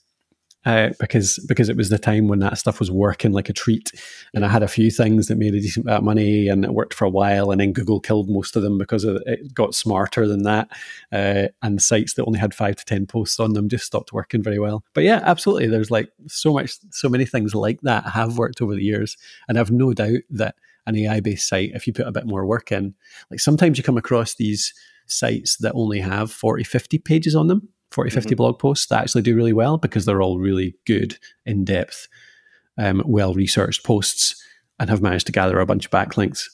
[0.66, 3.92] uh, because because it was the time when that stuff was working like a treat,
[4.34, 6.74] and I had a few things that made a decent amount of money, and it
[6.74, 10.28] worked for a while, and then Google killed most of them because it got smarter
[10.28, 10.68] than that,
[11.12, 14.42] uh, and sites that only had five to ten posts on them just stopped working
[14.42, 14.84] very well.
[14.92, 18.74] But yeah, absolutely, there's like so much, so many things like that have worked over
[18.74, 19.16] the years,
[19.48, 22.44] and I've no doubt that an AI based site, if you put a bit more
[22.44, 22.94] work in,
[23.30, 24.74] like sometimes you come across these
[25.06, 29.22] sites that only have 40, 50 pages on them, 40, 50 blog posts that actually
[29.22, 32.08] do really well because they're all really good, in depth,
[32.78, 34.40] um, well researched posts
[34.78, 36.44] and have managed to gather a bunch of backlinks.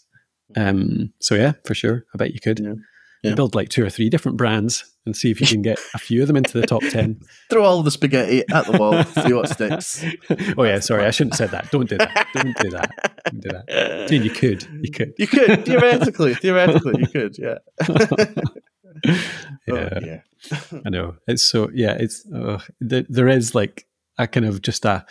[0.56, 2.04] Um, so, yeah, for sure.
[2.14, 2.58] I bet you could.
[2.58, 2.74] Yeah.
[3.22, 3.34] Yeah.
[3.34, 6.20] Build like two or three different brands and see if you can get a few
[6.20, 7.20] of them into the top 10.
[7.50, 10.04] Throw all the spaghetti at the wall, see what sticks.
[10.58, 11.70] oh, yeah, sorry, I shouldn't have said that.
[11.70, 12.26] Don't do that.
[12.34, 13.22] Don't do that.
[13.24, 14.10] Don't do that.
[14.10, 14.66] Mean, you could.
[14.82, 15.14] You could.
[15.18, 17.58] You could theoretically, theoretically, you could, yeah.
[19.66, 20.20] yeah.
[20.52, 20.80] Oh.
[20.86, 21.92] I know it's so yeah.
[21.98, 23.86] It's uh, th- there is like
[24.18, 25.04] a kind of just a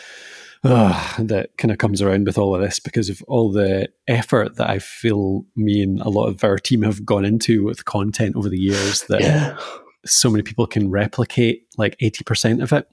[0.63, 4.55] uh, that kind of comes around with all of this because of all the effort
[4.55, 8.35] that I feel me and a lot of our team have gone into with content
[8.35, 9.57] over the years that Yeah.
[10.05, 12.87] so many people can replicate like eighty percent of it.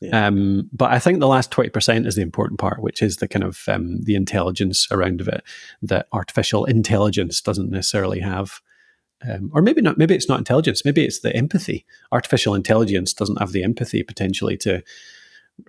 [0.00, 0.26] Yeah.
[0.28, 3.26] Um, but I think the last twenty percent is the important part, which is the
[3.26, 5.42] kind of um, the intelligence around of it
[5.82, 8.60] that artificial intelligence doesn't necessarily have
[9.28, 13.40] um, or maybe not maybe it's not intelligence maybe it's the empathy artificial intelligence doesn't
[13.40, 14.82] have the empathy potentially to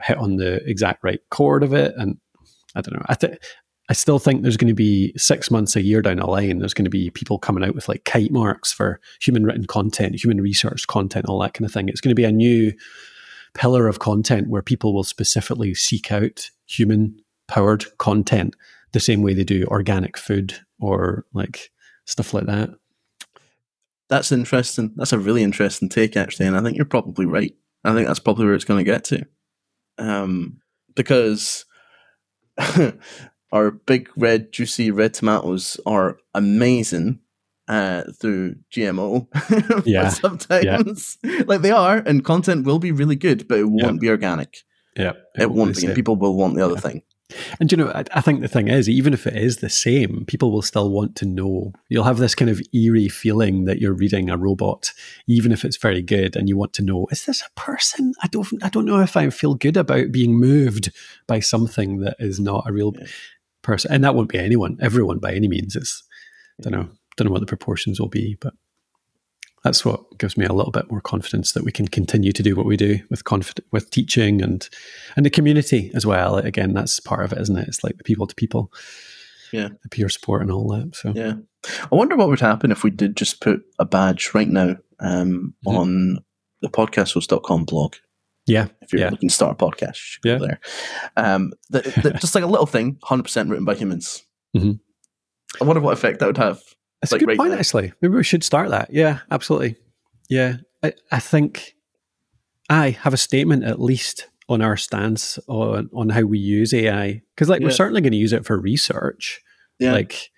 [0.01, 2.17] hit on the exact right chord of it and
[2.75, 3.39] i don't know i think
[3.89, 6.75] I still think there's going to be six months, a year down the line, there's
[6.75, 10.39] going to be people coming out with like kite marks for human written content, human
[10.41, 11.89] researched content, all that kind of thing.
[11.89, 12.71] It's going to be a new
[13.55, 18.55] pillar of content where people will specifically seek out human powered content
[18.91, 21.71] the same way they do organic food or like
[22.05, 22.69] stuff like that.
[24.09, 24.93] That's interesting.
[24.95, 27.53] That's a really interesting take, actually, and I think you're probably right.
[27.83, 29.25] I think that's probably where it's going to get to,
[29.97, 30.59] um,
[30.95, 31.65] because
[33.51, 37.19] our big red, juicy red tomatoes are amazing
[37.67, 39.27] uh, through GMO.
[39.85, 40.09] Yeah.
[40.09, 44.57] sometimes, like they are, and content will be really good, but it won't be organic.
[44.97, 47.03] Yeah, It, won't be, and people will want the other thing.
[47.59, 50.25] And you know, I, I think the thing is, even if it is the same,
[50.25, 51.73] people will still want to know.
[51.87, 54.91] You'll have this kind of eerie feeling that you're reading a robot,
[55.27, 58.13] even if it's very good, and you want to know: is this a person?
[58.23, 60.91] I don't, I don't know if I feel good about being moved
[61.27, 63.05] by something that is not a real Yeah.
[63.61, 65.75] person, and that won't be anyone, everyone by any means.
[65.75, 66.03] It's,
[66.59, 68.53] I don't know, don't know what the proportions will be, but
[69.63, 72.55] that's what gives me a little bit more confidence that we can continue to do
[72.55, 73.23] what we do with
[73.71, 74.69] with teaching and
[75.15, 76.37] and the community as well.
[76.37, 77.67] Again that's part of it isn't it?
[77.67, 78.71] It's like the people to people.
[79.51, 79.69] Yeah.
[79.83, 81.11] The peer support and all that so.
[81.15, 81.33] Yeah.
[81.91, 85.53] I wonder what would happen if we did just put a badge right now um,
[85.65, 85.77] mm-hmm.
[85.77, 86.17] on
[86.61, 87.95] the podcasthost.com blog.
[88.45, 89.09] Yeah if you're yeah.
[89.09, 90.37] looking to start a podcast yeah.
[90.37, 90.59] there.
[91.17, 91.51] Um,
[92.19, 94.25] just like a little thing 100% written by humans.
[94.57, 94.71] Mm-hmm.
[95.61, 96.59] i wonder what effect that would have
[97.01, 97.59] that's like a good right point, now.
[97.59, 97.93] actually.
[98.01, 98.89] Maybe we should start that.
[98.91, 99.75] Yeah, absolutely.
[100.29, 101.75] Yeah, I, I think
[102.69, 107.21] I have a statement at least on our stance on on how we use AI
[107.35, 107.67] because, like, yeah.
[107.67, 109.41] we're certainly going to use it for research.
[109.79, 109.93] Yeah.
[109.93, 110.31] Like,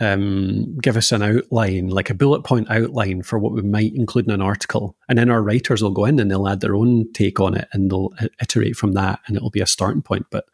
[0.00, 4.26] um, give us an outline, like a bullet point outline for what we might include
[4.26, 7.10] in an article, and then our writers will go in and they'll add their own
[7.12, 10.26] take on it, and they'll iterate from that, and it'll be a starting point.
[10.30, 10.44] But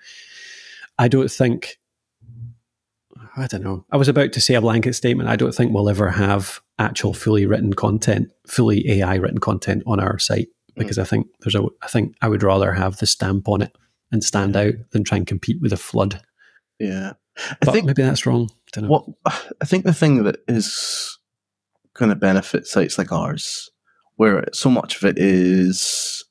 [0.99, 1.79] I don't think
[3.37, 3.85] I don't know.
[3.91, 5.29] I was about to say a blanket statement.
[5.29, 10.01] I don't think we'll ever have actual fully written content, fully AI written content on
[10.01, 10.81] our site hmm.
[10.81, 11.03] because mm.
[11.03, 11.67] I think there's a.
[11.83, 13.77] I think I would rather have the stamp on it
[14.13, 16.23] and stand out than try and compete with a flood.
[16.79, 18.51] Yeah, I but think maybe that's wrong.
[18.77, 21.19] I what I think the thing that is
[21.95, 23.71] going to benefit sites like ours,
[24.17, 26.25] where so much of it is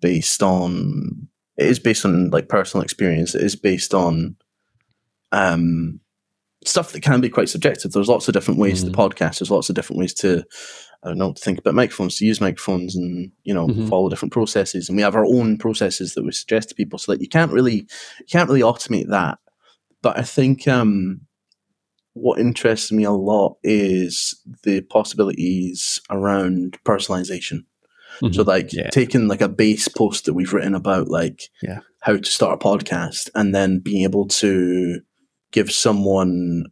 [0.00, 3.34] based on, it is based on like personal experience.
[3.34, 4.36] It is based on
[5.32, 6.00] um
[6.64, 7.92] stuff that can be quite subjective.
[7.92, 8.90] There's lots of different ways mm.
[8.90, 9.38] to podcast.
[9.38, 10.44] There's lots of different ways to,
[11.02, 13.86] I don't know, to think about microphones, to use microphones, and you know, mm-hmm.
[13.86, 14.88] follow different processes.
[14.88, 17.52] And we have our own processes that we suggest to people, so that you can't
[17.52, 17.86] really,
[18.18, 19.38] you can't really automate that.
[20.02, 21.22] But I think um,
[22.12, 27.64] what interests me a lot is the possibilities around personalization.
[28.20, 28.32] Mm-hmm.
[28.32, 28.90] So, like yeah.
[28.90, 31.80] taking like a base post that we've written about, like yeah.
[32.00, 35.00] how to start a podcast, and then being able to
[35.52, 36.66] give someone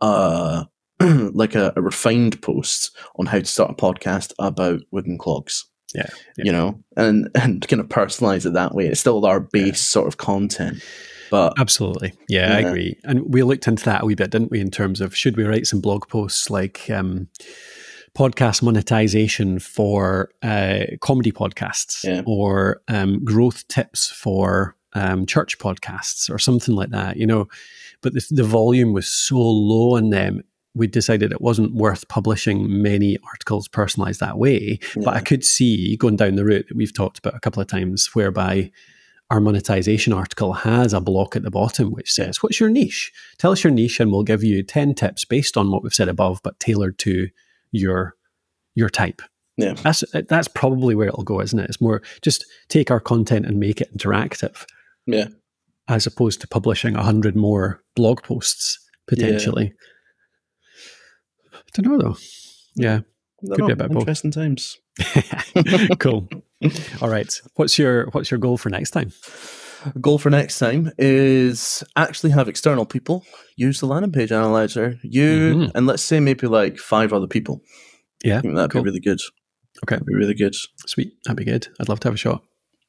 [0.00, 0.64] uh,
[1.00, 5.66] like a, a, refined post on how to start a podcast about wooden clogs.
[5.94, 8.86] Yeah, yeah, you know, and and kind of personalize it that way.
[8.86, 9.74] It's still our base yeah.
[9.74, 10.82] sort of content.
[11.30, 12.98] But absolutely, yeah, yeah, I agree.
[13.04, 14.60] And we looked into that a wee bit, didn't we?
[14.60, 17.28] In terms of should we write some blog posts like um,
[18.16, 26.38] podcast monetization for uh, comedy podcasts or um, growth tips for um, church podcasts or
[26.38, 27.16] something like that.
[27.16, 27.48] You know,
[28.02, 30.42] but the, the volume was so low in them
[30.76, 34.78] we decided it wasn't worth publishing many articles personalized that way.
[34.94, 35.02] Yeah.
[35.06, 37.66] But I could see going down the route that we've talked about a couple of
[37.66, 38.70] times, whereby
[39.30, 43.10] our monetization article has a block at the bottom which says, What's your niche?
[43.38, 46.08] Tell us your niche, and we'll give you 10 tips based on what we've said
[46.10, 47.28] above, but tailored to
[47.72, 48.14] your
[48.74, 49.22] your type.
[49.56, 49.72] Yeah.
[49.72, 51.70] That's that's probably where it'll go, isn't it?
[51.70, 54.66] It's more just take our content and make it interactive.
[55.06, 55.28] Yeah
[55.88, 59.72] as opposed to publishing a hundred more blog posts potentially.
[61.52, 61.58] Yeah.
[61.58, 62.16] I don't know though.
[62.74, 63.00] Yeah,
[63.54, 64.36] could be about interesting both.
[64.36, 65.98] Interesting times.
[65.98, 66.28] cool.
[67.02, 67.32] All right.
[67.54, 69.12] What's your What's your goal for next time?
[70.00, 73.24] Goal for next time is actually have external people
[73.56, 74.98] use the landing page analyzer.
[75.02, 75.76] You mm-hmm.
[75.76, 77.62] and let's say maybe like five other people.
[78.24, 78.82] Yeah, that'd cool.
[78.82, 79.20] be really good.
[79.84, 80.54] Okay, that'd be really good.
[80.86, 81.68] Sweet, that'd be good.
[81.78, 82.42] I'd love to have a shot.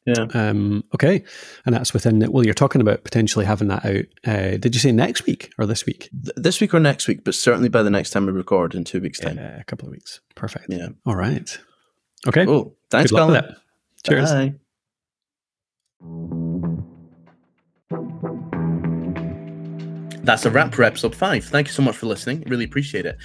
[0.08, 0.26] Yeah.
[0.34, 1.22] Um, okay.
[1.66, 4.06] And that's within, well, you're talking about potentially having that out.
[4.26, 6.10] Uh, did you say next week or this week?
[6.24, 8.86] Th- this week or next week, but certainly by the next time we record in
[8.86, 9.36] two weeks' time.
[9.36, 10.22] Yeah, a couple of weeks.
[10.34, 10.68] Perfect.
[10.70, 10.90] Yeah.
[11.06, 11.60] All right.
[12.26, 12.46] Okay.
[12.46, 12.74] Cool.
[12.90, 13.56] Thanks, Good Colin.
[14.04, 14.32] Cheers.
[14.32, 14.54] Bye.
[20.24, 21.44] That's a wrap for episode five.
[21.46, 22.44] Thank you so much for listening.
[22.48, 23.18] Really appreciate it.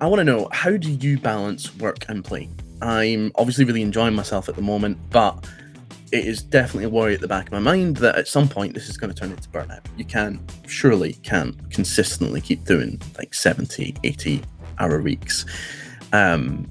[0.00, 2.48] I want to know how do you balance work and play?
[2.82, 5.48] I'm obviously really enjoying myself at the moment, but
[6.14, 8.72] it is definitely a worry at the back of my mind that at some point
[8.72, 9.84] this is going to turn into burnout.
[9.96, 14.42] You can surely can't consistently keep doing like 70, 80
[14.78, 15.44] hour weeks.
[16.12, 16.70] Um,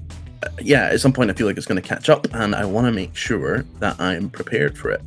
[0.62, 2.86] yeah, at some point I feel like it's going to catch up and I want
[2.86, 5.02] to make sure that I'm prepared for it.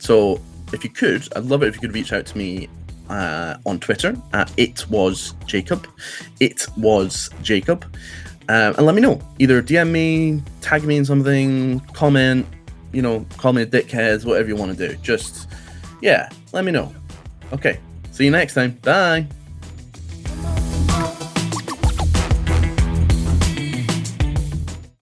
[0.00, 0.40] So
[0.72, 2.68] if you could, I'd love it if you could reach out to me
[3.08, 5.86] uh, on Twitter at it was Jacob.
[6.40, 7.84] It was Jacob.
[8.48, 9.20] Um, and let me know.
[9.38, 12.44] Either DM me, tag me in something, comment,
[12.92, 14.96] you know, call me a dickhead, whatever you want to do.
[14.96, 15.48] Just,
[16.00, 16.94] yeah, let me know.
[17.52, 17.80] Okay,
[18.10, 18.72] see you next time.
[18.82, 19.26] Bye.